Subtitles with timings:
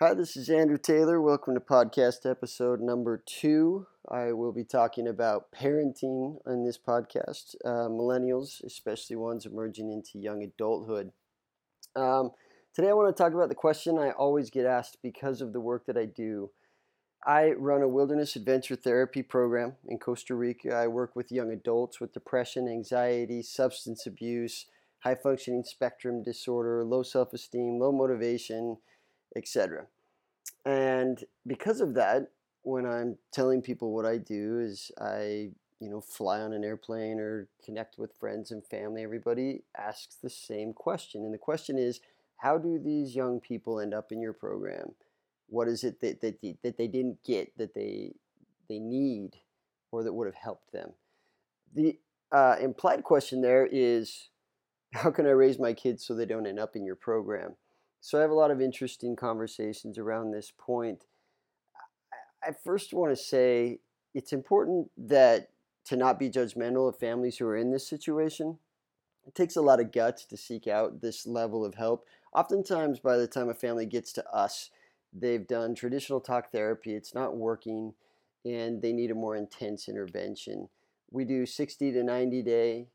[0.00, 1.20] Hi, this is Andrew Taylor.
[1.20, 3.88] Welcome to podcast episode number two.
[4.08, 10.24] I will be talking about parenting on this podcast, uh, millennials, especially ones emerging into
[10.24, 11.10] young adulthood.
[11.96, 12.30] Um,
[12.76, 15.60] today, I want to talk about the question I always get asked because of the
[15.60, 16.50] work that I do.
[17.26, 20.76] I run a wilderness adventure therapy program in Costa Rica.
[20.76, 24.66] I work with young adults with depression, anxiety, substance abuse,
[25.00, 28.76] high functioning spectrum disorder, low self esteem, low motivation
[29.38, 29.86] etc.
[30.64, 32.28] And because of that,
[32.62, 37.18] when I'm telling people what I do is I, you know, fly on an airplane
[37.18, 41.24] or connect with friends and family, everybody asks the same question.
[41.24, 42.00] And the question is,
[42.36, 44.92] how do these young people end up in your program?
[45.48, 48.12] What is it that, that, that they didn't get that they,
[48.68, 49.36] they need
[49.90, 50.90] or that would have helped them?
[51.74, 51.98] The
[52.30, 54.28] uh, implied question there is,
[54.92, 57.56] how can I raise my kids so they don't end up in your program?
[58.00, 61.02] So I have a lot of interesting conversations around this point.
[62.42, 63.80] I first want to say
[64.14, 65.50] it's important that
[65.86, 68.58] to not be judgmental of families who are in this situation.
[69.26, 72.06] It takes a lot of guts to seek out this level of help.
[72.34, 74.70] Oftentimes, by the time a family gets to us,
[75.12, 77.94] they've done traditional talk therapy, it's not working,
[78.44, 80.68] and they need a more intense intervention.
[81.10, 82.88] We do 60 to 90 day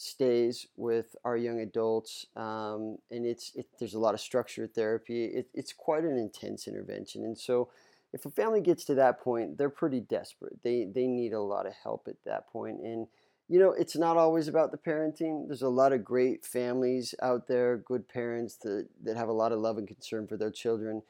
[0.00, 5.26] stays with our young adults, um, and it's it, there's a lot of structured therapy.
[5.26, 7.68] It, it's quite an intense intervention, and so
[8.14, 10.62] if a family gets to that point, they're pretty desperate.
[10.62, 13.08] They they need a lot of help at that point, and
[13.46, 15.46] you know it's not always about the parenting.
[15.46, 19.52] There's a lot of great families out there, good parents that that have a lot
[19.52, 21.02] of love and concern for their children.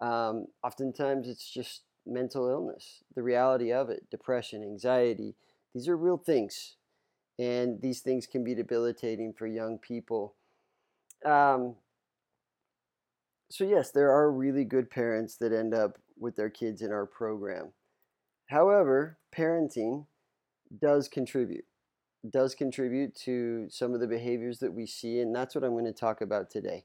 [0.00, 5.34] Um, oftentimes, it's just mental illness, the reality of it, depression, anxiety.
[5.74, 6.76] These are real things
[7.38, 10.34] and these things can be debilitating for young people.
[11.24, 11.76] Um,
[13.50, 17.06] so, yes, there are really good parents that end up with their kids in our
[17.06, 17.72] program.
[18.48, 20.06] However, parenting
[20.80, 21.64] does contribute,
[22.28, 25.84] does contribute to some of the behaviors that we see, and that's what I'm going
[25.84, 26.84] to talk about today.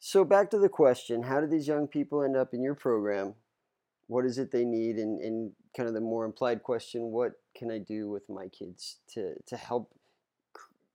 [0.00, 3.34] So, back to the question how do these young people end up in your program?
[4.06, 4.96] What is it they need?
[4.96, 8.96] And, and kind of the more implied question what can I do with my kids
[9.14, 9.94] to, to help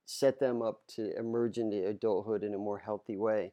[0.06, 3.52] set them up to emerge into adulthood in a more healthy way?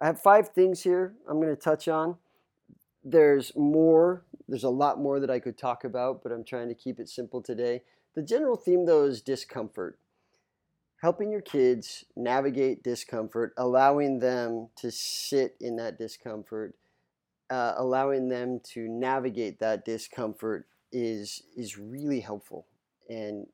[0.00, 2.16] I have five things here I'm going to touch on.
[3.04, 6.74] There's more, there's a lot more that I could talk about, but I'm trying to
[6.74, 7.82] keep it simple today.
[8.14, 9.98] The general theme, though, is discomfort.
[11.00, 16.74] Helping your kids navigate discomfort, allowing them to sit in that discomfort,
[17.50, 22.66] uh, allowing them to navigate that discomfort is is really helpful
[23.08, 23.46] and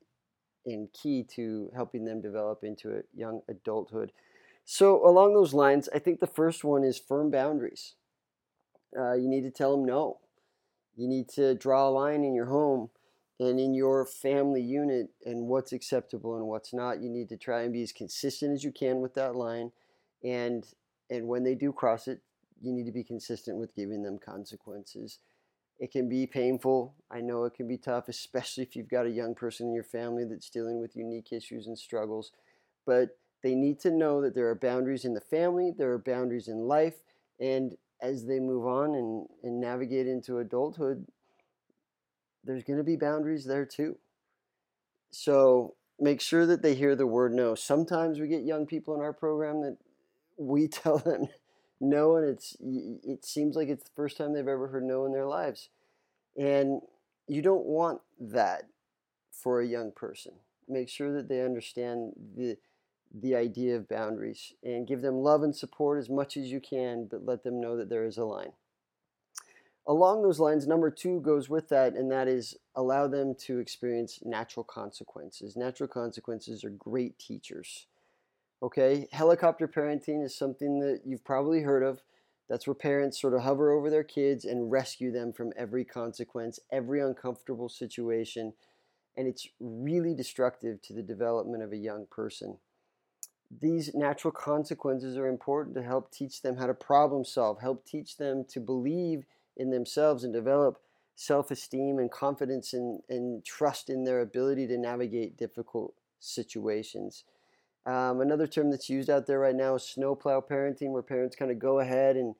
[0.65, 4.12] and key to helping them develop into a young adulthood.
[4.65, 7.95] So along those lines, I think the first one is firm boundaries.
[8.99, 10.19] Uh, you need to tell them no.
[10.97, 12.91] You need to draw a line in your home
[13.39, 17.01] and in your family unit and what's acceptable and what's not.
[17.03, 19.73] You need to try and be as consistent as you can with that line,
[20.25, 20.65] and
[21.11, 22.21] and when they do cross it,
[22.61, 25.19] you need to be consistent with giving them consequences.
[25.78, 26.94] It can be painful.
[27.11, 29.84] I know it can be tough, especially if you've got a young person in your
[29.84, 32.33] family that's dealing with unique issues and struggles.
[32.87, 36.49] But they need to know that there are boundaries in the family, there are boundaries
[36.49, 36.95] in life,
[37.39, 41.06] and as they move on and, and navigate into adulthood,
[42.45, 43.99] there's going to be boundaries there too.
[45.11, 47.55] So make sure that they hear the word no.
[47.55, 49.77] Sometimes we get young people in our program that
[50.39, 51.28] we tell them
[51.81, 55.12] no, and it's it seems like it's the first time they've ever heard no in
[55.12, 55.69] their lives,
[56.37, 56.81] and
[57.28, 58.64] you don't want that
[59.31, 60.32] for a young person.
[60.69, 62.56] Make sure that they understand the
[63.15, 67.06] the idea of boundaries and give them love and support as much as you can,
[67.06, 68.53] but let them know that there is a line.
[69.86, 74.19] Along those lines, number two goes with that, and that is allow them to experience
[74.25, 75.56] natural consequences.
[75.56, 77.86] Natural consequences are great teachers.
[78.62, 82.03] Okay, helicopter parenting is something that you've probably heard of.
[82.49, 86.59] That's where parents sort of hover over their kids and rescue them from every consequence,
[86.72, 88.54] every uncomfortable situation,
[89.16, 92.59] and it's really destructive to the development of a young person.
[93.60, 98.16] These natural consequences are important to help teach them how to problem solve, help teach
[98.16, 99.25] them to believe
[99.57, 100.78] in themselves and develop
[101.15, 107.25] self esteem and confidence and, and trust in their ability to navigate difficult situations.
[107.86, 111.53] Um, another term that's used out there right now is snowplow parenting, where parents kind
[111.53, 112.34] of go ahead and,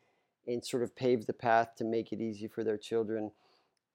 [0.47, 3.31] and sort of pave the path to make it easy for their children.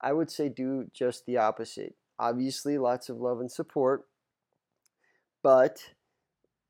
[0.00, 1.94] I would say do just the opposite.
[2.18, 4.06] Obviously, lots of love and support,
[5.42, 5.90] but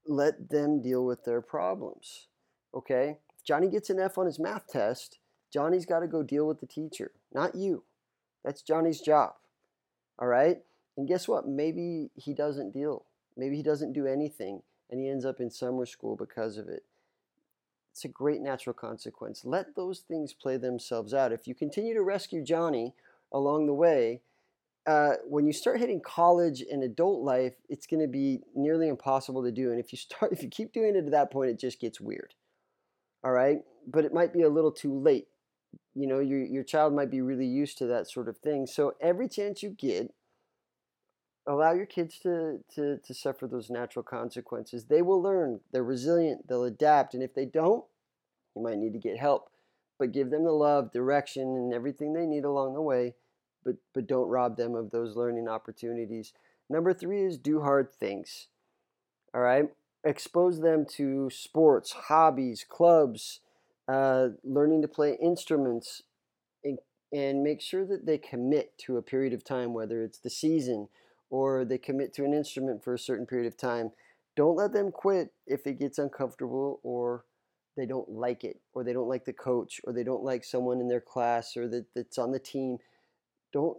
[0.05, 2.27] let them deal with their problems.
[2.75, 3.19] Okay?
[3.39, 5.19] If Johnny gets an F on his math test,
[5.53, 7.85] Johnny's got to go deal with the teacher, not you.
[8.45, 9.35] That's Johnny's job.
[10.19, 10.59] All right?
[10.97, 11.47] And guess what?
[11.47, 13.05] Maybe he doesn't deal.
[13.37, 16.85] Maybe he doesn't do anything and he ends up in summer school because of it.
[17.93, 19.45] It's a great natural consequence.
[19.45, 21.33] Let those things play themselves out.
[21.33, 22.95] If you continue to rescue Johnny
[23.33, 24.23] along the way,
[24.87, 29.43] uh, when you start hitting college and adult life, it's going to be nearly impossible
[29.45, 29.71] to do.
[29.71, 32.01] And if you start, if you keep doing it at that point, it just gets
[32.01, 32.35] weird.
[33.25, 35.29] All right, but it might be a little too late.
[35.95, 38.67] You know, your your child might be really used to that sort of thing.
[38.67, 40.13] So every chance you get,
[41.47, 44.85] allow your kids to, to, to suffer those natural consequences.
[44.85, 45.61] They will learn.
[45.73, 46.49] They're resilient.
[46.49, 47.15] They'll adapt.
[47.15, 47.85] And if they don't,
[48.55, 49.51] you might need to get help.
[49.99, 53.15] But give them the love, direction, and everything they need along the way.
[53.65, 56.33] But, but don't rob them of those learning opportunities.
[56.69, 58.49] Number three is do hard things.
[59.35, 59.67] All right?
[60.05, 63.41] Expose them to sports, hobbies, clubs,
[63.87, 66.03] uh, learning to play instruments,
[66.65, 66.79] and,
[67.13, 70.89] and make sure that they commit to a period of time, whether it's the season
[71.33, 73.91] or they commit to an instrument for a certain period of time.
[74.37, 77.25] Don't let them quit if it gets uncomfortable or
[77.75, 80.79] they don't like it or they don't like the coach or they don't like someone
[80.79, 82.77] in their class or that, that's on the team.
[83.51, 83.79] Don't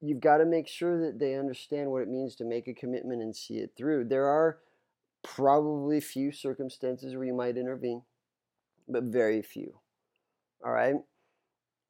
[0.00, 3.20] you've got to make sure that they understand what it means to make a commitment
[3.20, 4.04] and see it through.
[4.04, 4.58] There are
[5.24, 8.02] probably few circumstances where you might intervene,
[8.88, 9.80] but very few.
[10.64, 10.94] All right?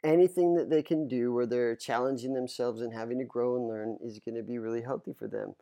[0.06, 3.98] Anything that they can do where they're challenging themselves and having to grow and learn
[4.02, 5.54] is going to be really healthy for them.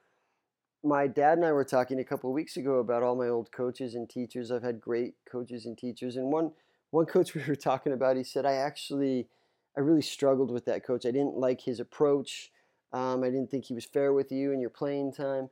[0.85, 3.95] My dad and I were talking a couple weeks ago about all my old coaches
[3.95, 4.51] and teachers.
[4.51, 6.53] I've had great coaches and teachers, and one
[6.91, 9.29] one coach we were talking about, he said, "I actually,
[9.77, 11.07] I really struggled with that coach.
[11.07, 12.51] I didn't like his approach.
[12.93, 15.49] Um, I didn't think he was fair with you in your playing time."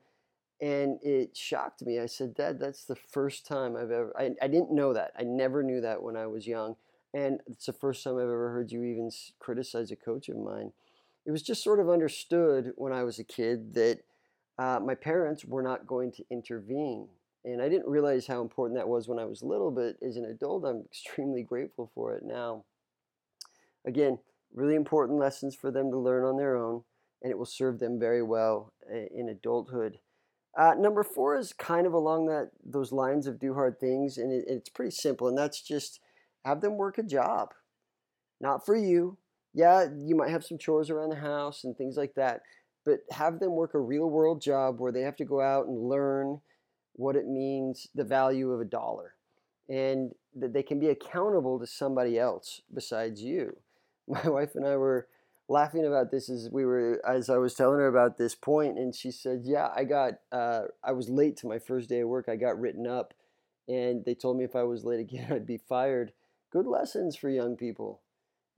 [0.61, 1.99] and it shocked me.
[1.99, 5.11] I said, Dad, that's the first time I've ever, I, I didn't know that.
[5.19, 6.77] I never knew that when I was young.
[7.15, 10.73] And it's the first time I've ever heard you even criticize a coach of mine.
[11.27, 14.01] It was just sort of understood when I was a kid that
[14.59, 17.09] uh, my parents were not going to intervene.
[17.45, 20.25] And I didn't realize how important that was when I was little, but as an
[20.25, 22.65] adult, I'm extremely grateful for it now.
[23.87, 24.19] Again,
[24.55, 26.83] really important lessons for them to learn on their own,
[27.23, 29.99] and it will serve them very well uh, in adulthood.
[30.57, 34.33] Uh, number four is kind of along that those lines of do hard things, and
[34.33, 35.99] it, it's pretty simple, and that's just
[36.45, 37.51] have them work a job.
[38.41, 39.19] Not for you.
[39.55, 42.41] Yeah, you might have some chores around the house and things like that,
[42.85, 45.89] but have them work a real world job where they have to go out and
[45.89, 46.41] learn
[46.95, 49.15] what it means, the value of a dollar,
[49.69, 53.57] and that they can be accountable to somebody else besides you.
[54.09, 55.07] My wife and I were
[55.49, 58.95] laughing about this as we were as I was telling her about this point, and
[58.95, 62.29] she said, "Yeah, I got uh, I was late to my first day of work.
[62.29, 63.15] I got written up,
[63.69, 66.13] and they told me if I was late again, I'd be fired."
[66.53, 68.03] Good lessons for young people.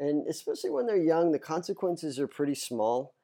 [0.01, 3.15] And especially when they're young, the consequences are pretty small,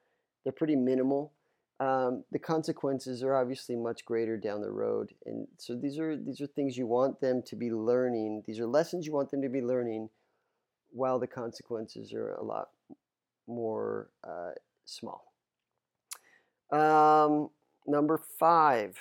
[0.43, 1.33] they're pretty minimal.
[1.81, 6.39] Um, the consequences are obviously much greater down the road, and so these are these
[6.39, 8.43] are things you want them to be learning.
[8.45, 10.09] These are lessons you want them to be learning,
[10.91, 12.69] while the consequences are a lot
[13.47, 14.51] more uh,
[14.85, 15.33] small.
[16.71, 17.49] Um,
[17.87, 18.95] number five,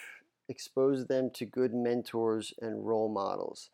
[0.49, 3.69] expose them to good mentors and role models.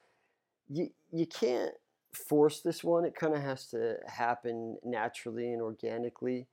[0.68, 1.74] You you can't
[2.16, 3.04] force this one.
[3.04, 6.46] It kind of has to happen naturally and organically.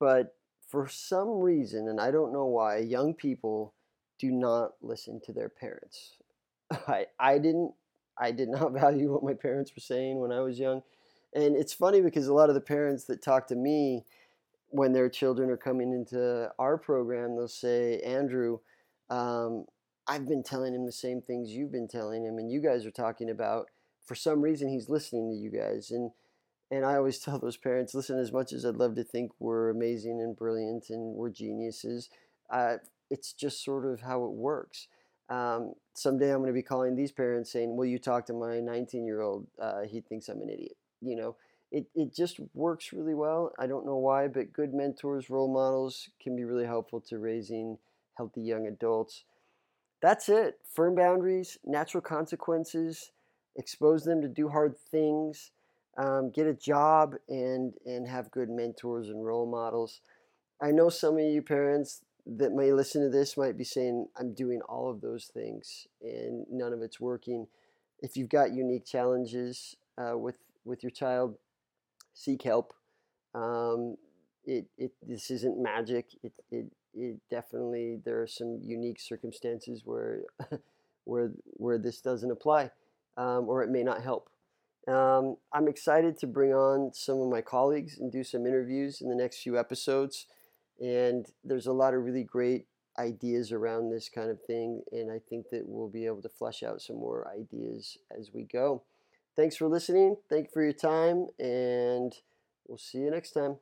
[0.00, 0.34] But
[0.68, 3.74] for some reason, and I don't know why, young people
[4.18, 6.16] do not listen to their parents.
[6.88, 7.72] I, I didn't
[8.18, 10.82] I did not value what my parents were saying when I was young.
[11.34, 14.04] And it's funny because a lot of the parents that talk to me
[14.68, 18.58] when their children are coming into our program, they'll say, Andrew,
[19.10, 19.66] um,
[20.06, 22.90] I've been telling him the same things you've been telling him, and you guys are
[22.90, 23.68] talking about
[24.04, 26.10] for some reason he's listening to you guys and
[26.70, 29.70] and I always tell those parents, listen, as much as I'd love to think we're
[29.70, 32.10] amazing and brilliant and we're geniuses,
[32.50, 32.76] uh,
[33.10, 34.88] it's just sort of how it works.
[35.28, 38.60] Um, someday I'm going to be calling these parents saying, will you talk to my
[38.60, 39.46] 19 year old?
[39.60, 40.76] Uh, he thinks I'm an idiot.
[41.00, 41.36] You know,
[41.70, 43.52] it, it just works really well.
[43.58, 47.78] I don't know why, but good mentors, role models can be really helpful to raising
[48.16, 49.24] healthy young adults.
[50.02, 50.58] That's it.
[50.74, 53.10] Firm boundaries, natural consequences
[53.56, 55.50] expose them to do hard things,
[55.96, 60.00] um, get a job, and and have good mentors and role models.
[60.60, 64.34] I know some of you parents that may listen to this might be saying, "I'm
[64.34, 67.46] doing all of those things and none of it's working."
[68.00, 71.36] If you've got unique challenges uh, with with your child,
[72.12, 72.74] seek help.
[73.34, 73.96] Um,
[74.44, 76.06] it, it this isn't magic.
[76.22, 80.22] It, it it definitely there are some unique circumstances where
[81.04, 82.70] where where this doesn't apply
[83.16, 84.28] um, or it may not help.
[84.86, 89.08] Um, I'm excited to bring on some of my colleagues and do some interviews in
[89.08, 90.26] the next few episodes.
[90.80, 92.66] And there's a lot of really great
[92.98, 94.82] ideas around this kind of thing.
[94.92, 98.42] And I think that we'll be able to flesh out some more ideas as we
[98.44, 98.82] go.
[99.36, 100.16] Thanks for listening.
[100.28, 101.28] Thank you for your time.
[101.38, 102.14] And
[102.68, 103.56] we'll see you next time.